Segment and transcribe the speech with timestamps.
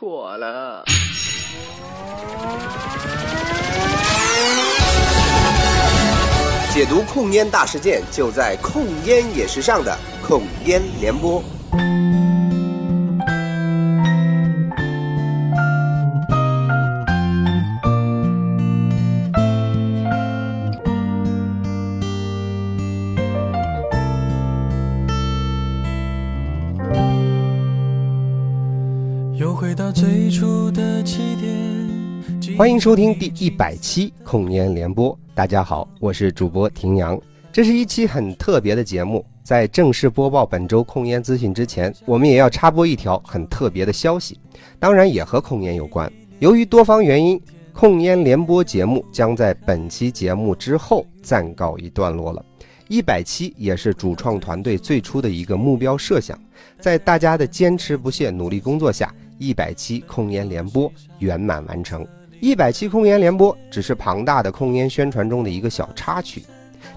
[0.00, 0.82] 错了。
[6.72, 9.94] 解读控烟大事件，就在《控烟也时尚》的
[10.26, 11.44] 控烟联播。
[29.40, 32.58] 又回到最初的起点。
[32.58, 35.18] 欢迎收听第一百期控烟联播。
[35.34, 37.18] 大家好，我是主播庭阳。
[37.50, 44.38] 这是一期很特别的节目，在正式播报本周控烟资讯之前，我们也要插播一条很特别的消息，
[44.78, 46.12] 当然也和控烟有关。
[46.38, 47.40] 由于多方原因，
[47.72, 52.44] 控烟联播节目将在本期节目之后暂告一段落了。
[52.88, 56.38] 一百期也是主创团队最初的一个目标设想，
[56.78, 62.06] 在大家的坚持不懈努力工作下，一百期控烟联播圆满完成。
[62.40, 66.42] 一百期控烟联播只是庞大的控烟宣传中的一个小插曲，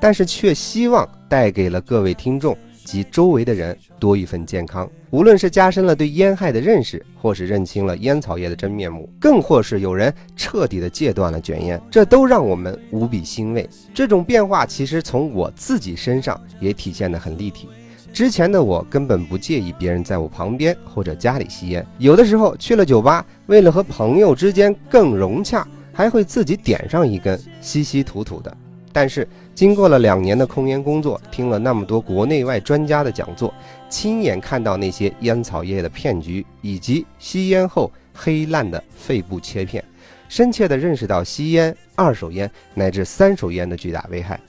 [0.00, 4.88] 但是却希望带给了各位听众及周围的人多一份健康。
[5.10, 13.68] 无论是加深了对烟害的认识，或是认清了烟草业的真面目，更或是有人彻底的戒断了卷烟，这都让我们无比欣慰。
[13.92, 17.68] 这种变化其实从我自己身上也体现得很立体。
[18.12, 28.56] 之前的我根本不介意别人在我旁边或者家里吸烟，有的时候去了酒吧，为了和朋友之间更融洽，还会自己点上一根，稀稀土土的。
[28.92, 33.54] 但是经过了两年的控烟工作，听了那么多国内外专家的讲座，
[33.88, 39.84] 亲眼看到那些烟草业的骗局，以及吸烟后黑烂的肺部切片，
[40.28, 44.40] 深切地认识到吸烟、二手烟乃至三手烟的巨大危害。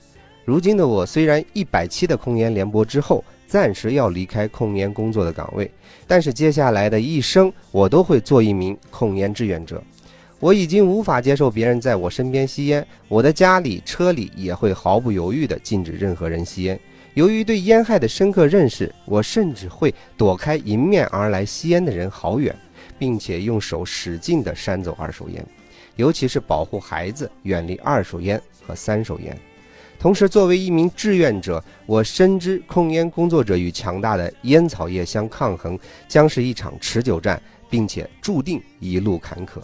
[0.44, 5.68] 如今的我虽然一百期的控烟联播之后，暂时要离开控烟工作的岗位，
[6.06, 9.82] 但是接下来的一生，我都会做一名控烟志愿者。
[10.38, 16.78] 我已经无法接受别人在我身边吸烟，我的家里、车里也会毫不犹豫地禁止任何人吸烟。
[17.14, 22.54] 由于对烟害的深刻认识，我甚至会躲开迎面而来吸烟的人好远，
[23.00, 25.44] 并且用手使劲地扇走二手烟，
[25.96, 29.36] 尤其是保护孩子远离二手烟和三手烟。
[30.00, 35.78] 同时，作为一名志愿者，我深知控烟工作者与强大的烟草业相抗衡
[36.08, 37.38] 将是一场持久战，
[37.68, 39.60] 并且注定一路坎坷，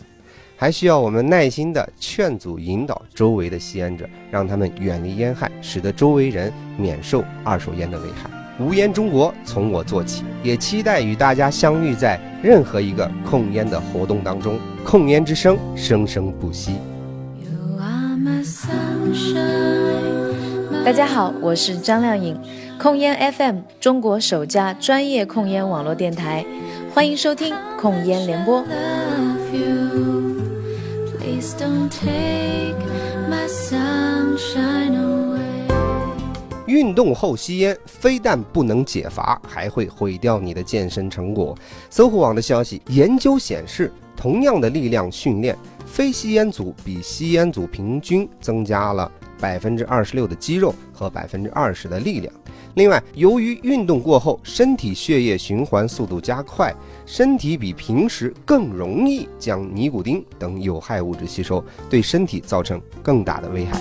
[0.54, 8.28] 还需要我们耐心地劝阻、引导周围的吸烟者，让他们远离烟害，使得周围人免受二手烟的危害。
[8.60, 16.76] 无烟中国从我做起，也期待与大家相遇在任何一个控烟的活动当中，控烟之声生生不息。
[20.86, 22.40] 大家好，我是张靓颖，
[22.78, 26.46] 控烟 FM 中国首家专业控烟网络电台，
[26.94, 28.64] 欢迎收听控烟联播。
[36.68, 41.52] 运动后吸烟非但不能解乏，还会毁掉你的健身成果。
[41.90, 49.10] 搜狐网的消息，研究显示，同样的力量训练，非吸烟组比吸烟组平均增加了。
[49.40, 52.32] 百分之二十六的肌肉和百分之二十的力量。
[52.74, 56.74] 另外，由于运动过后，身体血液循环速度加快，
[57.06, 63.80] 身体比平时更容易将尼古丁等有害物质吸收，对身体造成更大的危害。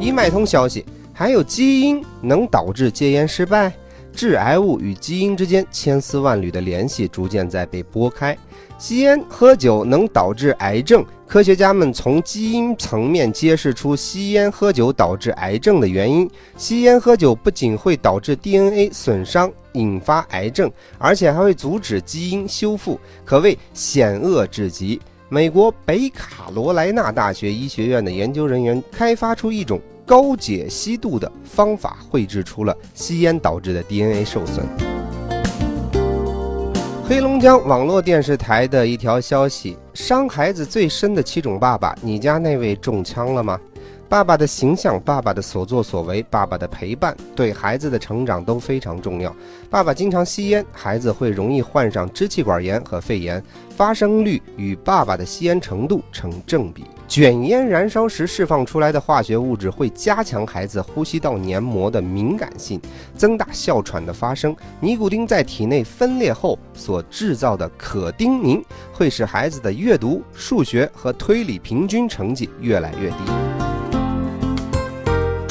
[0.00, 3.72] 一脉通消息，还有基因能导致戒烟失败？
[4.12, 8.36] 致癌物与基因之间千丝万缕的联系逐渐在被拨开。
[8.78, 16.30] 吸烟喝酒能导致癌症，科学家们从基因层面揭示出吸烟喝酒导致癌症的原因。
[16.56, 25.00] 吸烟喝酒不仅会导致 DNA 损伤，引发癌症，而且还会阻止基因修复，可谓险恶至极。
[25.28, 34.93] 美国北卡罗来纳大学医学院的研究人员开发出一种高解析度的方法，绘制出了吸烟导致的 DNA 受损。
[37.06, 43.60] 黑龙江网络电视台的一条消息：伤孩子最深的七种爸爸，你家那位中枪了吗？
[44.14, 49.34] 爸爸的形象、爸爸的所作所为、爸爸的陪伴，对孩子的成长都非常重要。
[49.68, 56.84] 爸爸经常吸烟，孩子会容易患上支气管炎和肺炎，发生率与爸爸的吸烟程度成正比。
[57.08, 62.80] 卷烟燃烧时释放出来的化学物质会加强孩子呼吸道黏膜的敏感性，
[63.16, 64.54] 增大哮喘的发生。
[64.78, 73.53] 尼古丁在体内分裂后所制造的可丁宁，会使孩子的阅读、数学和推理平均成绩越来越低。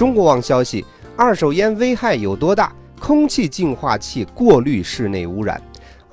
[0.04, 0.84] 中国网消息：
[1.16, 2.74] 二手烟危害有多大？
[3.00, 5.62] 空气净化器过滤室内污染。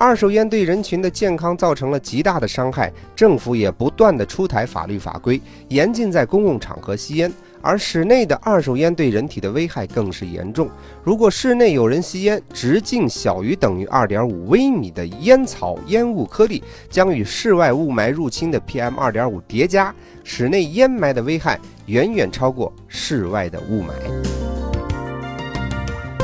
[0.00, 5.38] 二手烟对人群的健康造成了极大的伤害，政府也不断的出台法律法规，
[5.69, 7.31] 严禁在公共场合吸烟。
[7.61, 10.70] 而室内的二手烟对人体的危害更是严重。
[11.05, 19.94] 如果室内有人吸烟，直径小于等于二点五微米的烟草烟雾颗粒，将与室外雾霾入侵的 PM 二点五叠加，
[20.25, 24.50] 室内烟霾的危害远远超过室外的雾霾。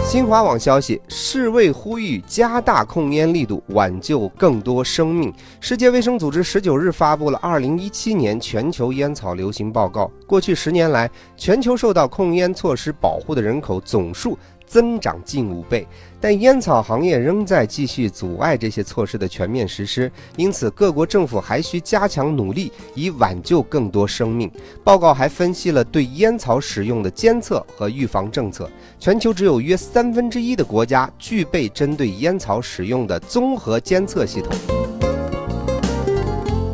[0.07, 5.35] 新华网消息，世卫呼吁加大控烟力度，挽救更多生命。
[5.61, 10.09] 世界卫生组织十九日发布了二零一七年全球烟草流行报告。
[10.25, 14.39] 过去十年来，全球受到控烟措施保护的人口总数。
[14.67, 15.87] 增长近五倍，
[16.21, 24.51] 但烟草行业仍在继续阻碍这些措施的全面实施，因此各国政府还需加强努力，以挽救更多生命。
[24.83, 28.69] 报告还分析了对烟草使用的监测和预防政策，
[28.99, 34.53] 全球只有约三分之一的国家具备针对烟草使用的综合监测系统。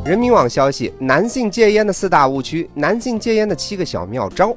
[0.04, 4.54] 人民网消息：男性戒烟的四大误区，男性戒烟的七个小妙招。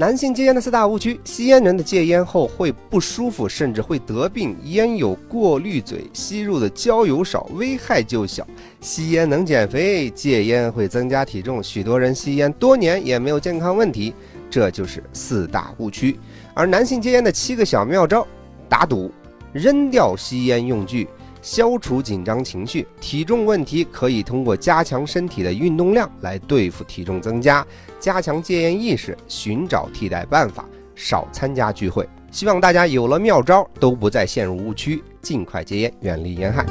[0.00, 8.42] 男性戒烟的四大误区：吸烟人的戒烟后会不舒服，甚至会得病；烟有过滤嘴，吸入的焦油少，危害就小；
[8.80, 11.62] 吸烟能减肥，戒烟会增加体重。
[11.62, 14.14] 许多人吸烟多年也没有健康问题，
[14.48, 16.18] 这就是四大误区。
[16.54, 18.26] 而男性戒烟的七个小妙招：
[18.70, 19.12] 打赌，
[19.52, 21.06] 扔掉吸烟用具。
[21.42, 27.66] 消除紧张情绪，体重问题可以通过加强身体的运动量来对付体重增加，
[27.98, 30.64] 加强戒烟意识，寻找替代办法，
[30.94, 32.08] 少参加聚会。
[32.30, 36.64] 希望大家有了妙招，都不再陷入误区，尽快戒烟，远离烟害。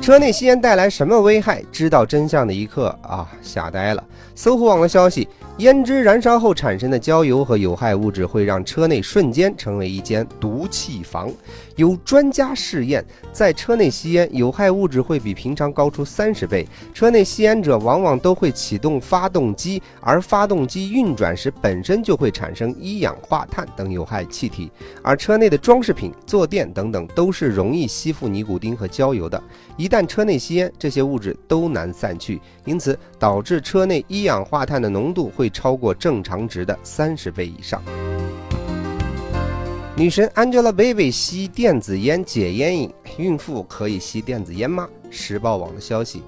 [0.00, 1.62] 车内吸烟带来什么危害？
[1.70, 4.02] 知道真相的一刻啊，吓呆了。
[4.34, 5.28] 搜狐网的消息。
[5.58, 11.30] 胭脂燃烧后产生的焦油和有害物质会让车内瞬间成为一间毒气房。
[11.76, 16.66] 有专家试验，在车内吸烟，有害物质会比平常高出三十倍。
[16.92, 24.70] 车内吸烟者往往都会启动发动机，而发动机运转时本身就会产生一氧化碳等有害气体。
[25.02, 29.42] 而车内的装饰品、坐垫等等都是容易吸附尼古丁和焦油的。
[29.76, 37.82] 一旦车内吸烟，这些物质都难散去，因此导致车内一氧化碳的浓度会超过正常值的三十倍以上。
[39.94, 44.88] 女神 Angelababy 吸电子烟解烟瘾，孕妇可以吸电子烟吗？
[45.10, 46.22] 时报网的消息。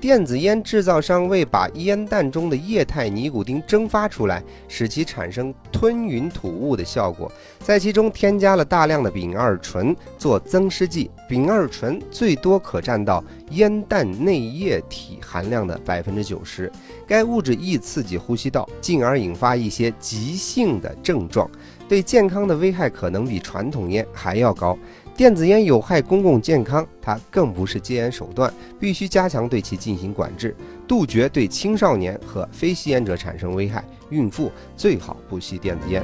[0.00, 7.30] 电子烟制造商为把烟弹中的液态尼古丁蒸发出来，使其产生吞云吐雾的效果，
[7.62, 11.10] 在其中添加了大量的丙二醇做增湿剂。
[11.28, 16.72] 丙二醇最多可占到烟弹内液体含量的百分之九十，
[17.06, 21.48] 该物质易刺激呼吸道，进而引发一些急性的症状，
[21.90, 24.78] 对健康的危害可能比传统烟还要高。
[25.16, 30.54] 电子烟有害公共健康，它更不是戒烟手段，必须加强对其进行管制，
[30.86, 33.84] 杜绝对青少年和非吸烟者产生危害。
[34.10, 36.00] 孕妇最好不吸电子烟。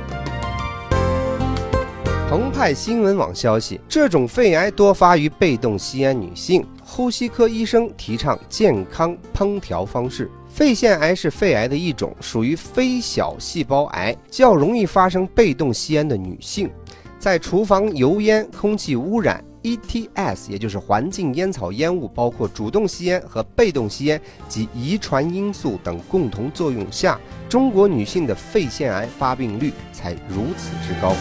[2.29, 10.29] 澎湃新闻网消息：这种肺癌多发于被动吸烟女性，呼吸科医生提倡健康烹调方式。
[10.57, 16.71] 肺腺癌是肺癌的一种，属于非小细胞癌，较容易发生被动吸烟的女性。
[17.19, 31.15] 在厨房油烟、空气污染、ETS，也就是环境烟草烟雾，包括主动吸烟和被动吸烟及遗传因素等共同作用下，中国女性的肺腺癌发病率才如此之高。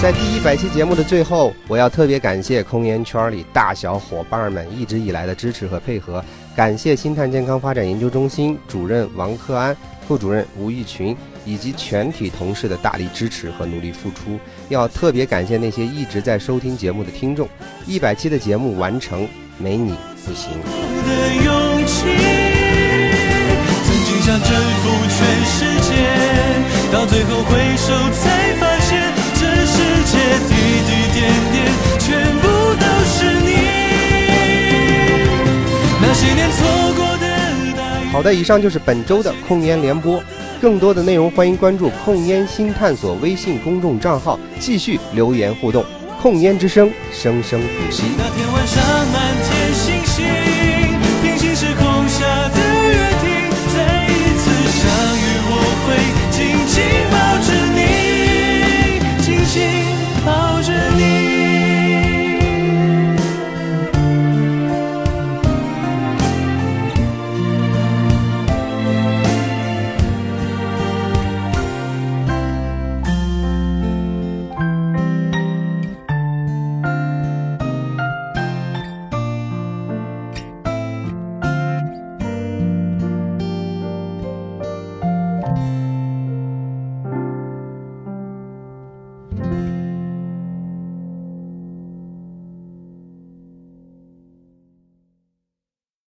[0.00, 6.24] 在第一百期节目的最后，我要特别感谢空烟圈里大小伙伴们一直以来的支持和配合，
[6.54, 9.76] 感谢星探健康发展研究中心主任王克安。
[10.06, 11.14] 副主任吴玉群
[11.44, 14.38] 以及全体同事的大力支持和努力付出，
[14.70, 17.46] 要特别感谢那些一直在收听节目的听众。
[17.84, 19.28] 一百期的节目完成，
[19.58, 20.52] 没你不行。
[26.90, 28.47] 到最后回首才发现，这世界
[30.48, 30.54] 滴
[30.86, 31.18] 滴点
[31.52, 31.56] 点，
[31.98, 32.06] 全
[32.38, 33.48] 部都是你。
[36.00, 36.58] 那些年错
[36.96, 37.08] 过。
[38.10, 40.20] 好的，以上就是本周的控烟联播。
[40.60, 45.84] 更多的内容，欢迎关注“控烟新探索”微信公众账号，继续留言互动。
[46.20, 48.04] 控烟之声，生生不息。
[48.16, 48.82] 那天晚上
[49.12, 49.57] 满天